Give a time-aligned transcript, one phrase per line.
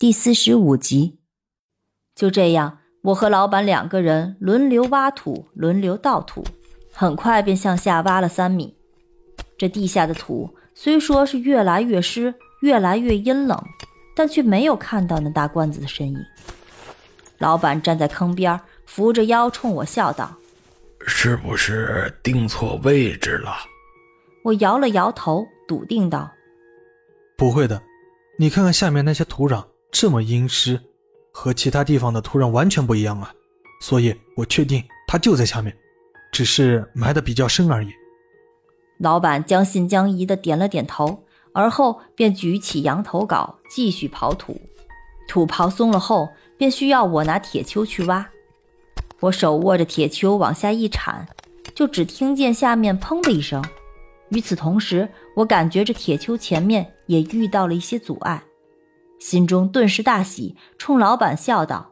[0.00, 1.18] 第四十五集，
[2.14, 6.42] 就这样，我和老板两个人轮流挖土，轮流倒土，
[6.90, 8.74] 很快便向下挖了三米。
[9.58, 13.62] 这地下的土虽说是越来越湿，越来越阴冷，
[14.16, 16.18] 但却没有看到那大罐子的身影。
[17.36, 20.34] 老板站在坑边，扶着腰冲我笑道
[21.06, 23.52] ：“是不是定错位置了？”
[24.44, 26.32] 我摇了摇头，笃定道
[27.36, 27.82] ：“不会的，
[28.38, 30.80] 你看看下面那些土壤。”这么阴湿，
[31.32, 33.32] 和其他地方的土壤完全不一样啊！
[33.80, 35.76] 所以我确定它就在下面，
[36.32, 37.88] 只是埋的比较深而已。
[38.98, 44.60] 老板将信将疑的点了点头，而后便举起羊头镐继续刨土。
[45.26, 46.28] 土刨松了后，
[46.58, 48.28] 便需要我拿铁锹去挖。
[49.20, 51.26] 我手握着铁锹往下一铲，
[51.74, 53.64] 就只听见下面砰的一声。
[54.30, 58.42] 与此同时，我感觉这铁锹前面也遇到了一些阻碍。
[59.20, 61.90] 心中顿时大喜，冲老板笑道：“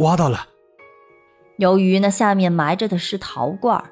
[0.00, 0.48] 挖到了。”
[1.56, 3.82] 由于那下面埋着的是陶罐，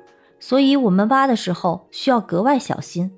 [0.40, 3.10] 所以我们挖的时候需要格外小心。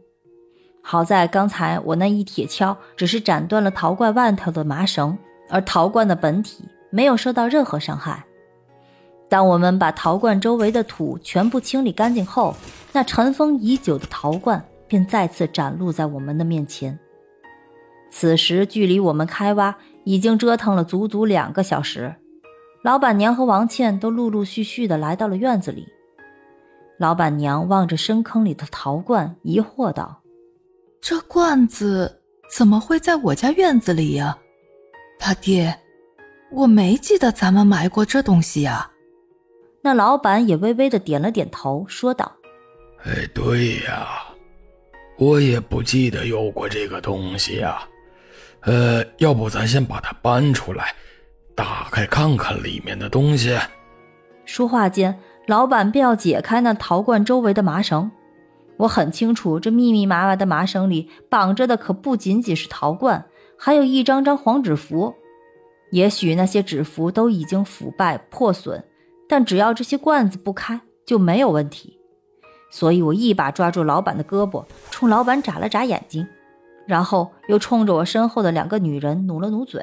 [0.83, 5.17] 好在刚才我那一铁锹只是斩断了陶罐外头的麻绳，
[5.49, 8.23] 而陶罐的本体没有受到任何伤害。
[9.31, 12.55] 当我们把陶罐周围的土全部清理干净后，
[12.93, 16.97] 那尘封已久的陶罐便再次展露在我们的面前。
[18.17, 22.15] 此时，距离我们开挖已经折腾了足足两个小时，
[22.85, 25.85] 老板娘和王倩都陆陆续续的来到了院子里。
[26.97, 30.23] 老板娘望着深坑里的陶罐，疑惑道
[31.03, 34.39] ：“这罐子怎么会在我家院子里呀？
[35.19, 35.77] 他爹，
[36.53, 38.89] 我没记得咱们埋过这东西呀。”
[39.83, 42.31] 那老板也微微的点了点头，说道
[43.05, 44.07] ：“哎，对呀，
[45.19, 47.83] 我也不记得有过这个东西呀。”
[48.65, 50.95] 呃，要不咱先把它搬出来，
[51.55, 53.57] 打开看看里面的东西。
[54.47, 58.11] 说话间，老板便要解开那陶罐周围的麻绳。
[58.77, 63.25] 我很清楚，这密密麻麻的麻绳里绑着的可不仅仅是陶罐，
[63.57, 65.15] 还有一张张黄纸符。
[65.91, 68.83] 也许那些纸符都已经腐败破损，
[69.29, 71.97] 但只要这些罐子不开，就没有问题。
[72.71, 76.27] 所以我一把抓住老板的胳膊，冲老板眨了眨眼睛。
[76.87, 79.83] 然后又冲着我身后的两个女人努了努嘴，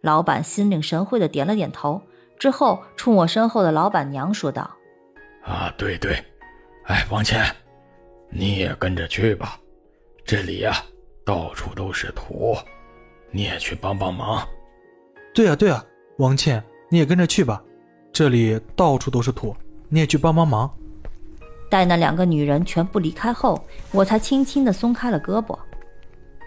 [0.00, 2.00] 老板心领神会的点了点头，
[2.38, 4.70] 之后冲我身后的老板娘说道
[5.42, 6.14] ：“啊，对对，
[6.84, 7.44] 哎，王倩，
[8.30, 9.58] 你也跟着去吧，
[10.24, 10.76] 这里呀
[11.24, 12.56] 到处都是土，
[13.30, 14.46] 你也去帮帮忙。
[15.34, 15.84] ”“对啊对啊，
[16.18, 17.62] 王倩，你也跟着去吧，
[18.12, 19.56] 这里到处都是土，
[19.88, 20.72] 你也去帮帮忙。”
[21.70, 25.58] 待那两个女人全部离开后，我才轻轻的松开了胳膊。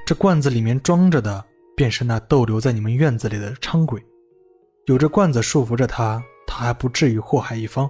[0.05, 1.43] 这罐子里面装着的，
[1.75, 3.99] 便是那逗留在你们院子里的伥鬼。
[4.85, 7.89] 有这罐子束缚着他，他还不至于祸害一方。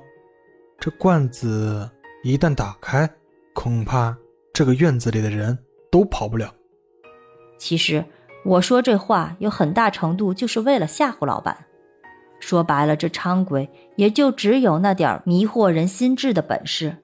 [0.79, 1.89] 这罐子
[2.23, 3.09] 一旦打开，
[3.53, 4.15] 恐怕
[4.53, 5.57] 这个院子里的人
[5.91, 6.49] 都跑不了。
[7.57, 8.03] 其实
[8.45, 11.65] 我说这话有很大程度就是为了吓唬老板。
[12.39, 16.95] 说白了，这伥鬼也就只有那点迷惑人心智的本事。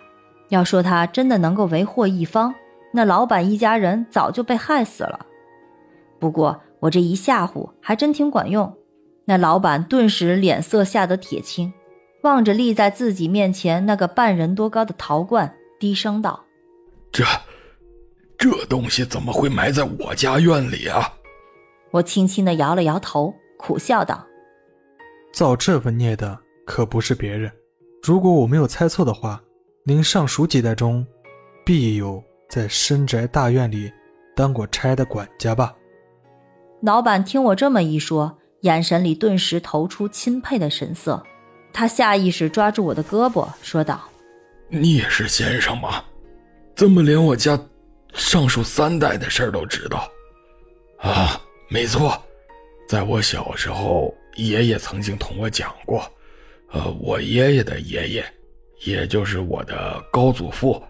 [0.47, 2.55] 要说他真的能够为祸一方。
[2.91, 5.25] 那老板一家人早就被害死了。
[6.19, 8.78] 不过我这一吓唬还真挺管用，
[9.25, 11.74] 那老板顿时脸色吓得铁青，
[12.24, 16.44] 望着立在自己面前那个半人多高的陶罐，低声道
[17.12, 17.24] ：“这，
[18.38, 21.13] 这东西怎么会埋在我家院里啊？”
[21.91, 24.26] 我轻轻的摇了摇头，苦笑道
[25.34, 27.52] ：“造这份孽的可不是别人。
[28.03, 29.41] 如果我没有猜错的话，
[29.84, 31.05] 您上属几代中，
[31.66, 33.89] 必有。”在深宅大院里
[34.35, 35.73] 当过差的管家吧？
[36.81, 41.23] 老板听我这么一说，眼神里顿时投出钦佩的神色。
[41.71, 44.01] 他下意识抓住我的胳膊，说道
[44.67, 46.03] ：“你也是先生吗？
[46.75, 47.57] 怎么连我家
[48.13, 50.05] 上述三代的事儿都知道？”
[50.99, 51.39] 啊，
[51.69, 52.21] 没错，
[52.85, 56.03] 在我小时候，爷爷曾经同我讲过，
[56.73, 58.25] 呃，我爷爷的爷爷，
[58.83, 60.83] 也就是我的高祖父。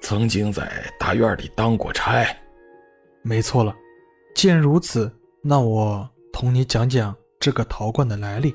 [0.00, 2.26] 曾经在大院里当过差，
[3.22, 3.74] 没错了。
[4.34, 5.12] 既然如此，
[5.42, 8.54] 那我同你讲讲这个陶罐的来历，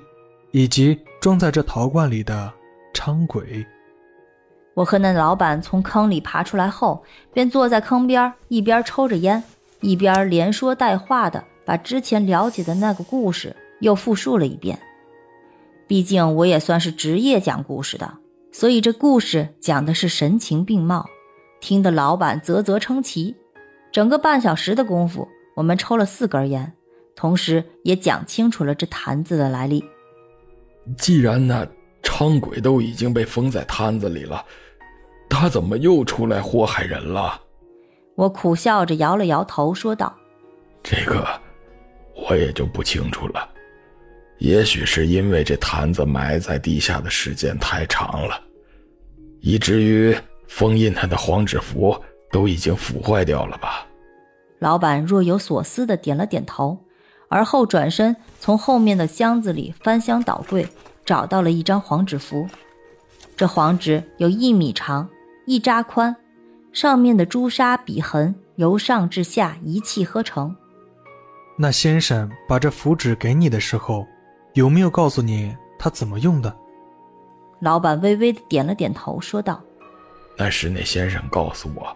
[0.52, 2.52] 以及装在这陶罐里的
[2.94, 3.66] 昌鬼。
[4.74, 7.04] 我和那老板从坑里爬出来后，
[7.34, 9.44] 便坐在坑边，一边抽着烟，
[9.82, 14.80] 一边连说带话的把之前了解的那个故事又复述了一遍。
[15.86, 18.18] 毕竟我也算是职业讲故事的，
[18.52, 21.06] 所以这故事讲的是神情并茂，
[21.64, 23.34] 听得老板啧啧称奇。
[23.90, 26.74] 整个半小时的功夫，我们抽了四根烟，
[27.16, 29.82] 同时也讲清楚了这坛子的来历。
[30.98, 31.66] 既然那
[32.02, 34.44] 昌鬼都已经被封在坛子里了，
[35.30, 37.40] 他怎么又出来祸害人了？
[38.16, 40.14] 我苦笑着摇了摇头，说道
[40.84, 41.26] ：“这个
[42.14, 43.50] 我也就不清楚了。
[44.40, 48.38] 也许是因为这坛子埋在地下的时间太长了，
[49.40, 50.14] 以至于
[50.56, 51.96] 封印他的黄纸符。”
[52.34, 53.86] 都已经腐坏掉了吧？
[54.58, 56.76] 老板若有所思的点了点头，
[57.30, 60.68] 而后转身从后面的箱子里翻箱倒柜，
[61.06, 62.48] 找到了一张黄纸符。
[63.38, 65.08] 这黄纸有一米长，
[65.46, 66.16] 一扎宽，
[66.72, 70.56] 上面的朱砂笔痕由上至下一气呵成。
[71.56, 74.08] 那先生把这符纸给你的时候，
[74.54, 76.52] 有没有告诉你他怎么用的？
[77.60, 79.62] 老板微微的点了点头，说道
[80.38, 81.96] ：“但是那先生告诉我。”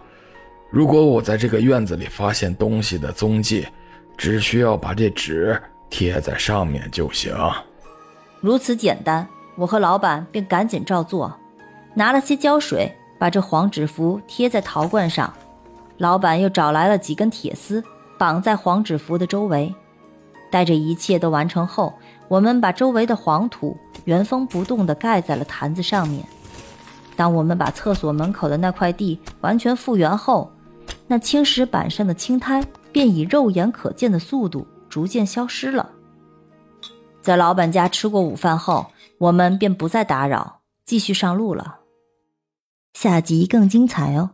[0.69, 3.65] 如果我在这个院子里发现东西的踪迹，
[4.17, 7.33] 只需要把这纸贴在上面就行。
[8.41, 9.25] 如此简单，
[9.55, 11.33] 我和老板便赶紧照做，
[11.93, 15.33] 拿了些胶水，把这黄纸符贴在陶罐上。
[15.97, 17.81] 老板又找来了几根铁丝，
[18.19, 19.73] 绑在黄纸符的周围。
[20.51, 21.93] 待这一切都完成后，
[22.27, 26.23] 我们把周围的黄土原封不动地盖在了坛子上面。
[27.17, 30.49] 当我们把厕所门口的那块地完全复原后，
[31.07, 35.89] 那青石板上的青苔便以肉眼可见的速度逐渐消失了。
[37.21, 38.85] 在老板家吃过午饭后，
[39.17, 41.79] 我们便不再打扰，继续上路了。
[42.93, 44.29] 下集更精彩哦！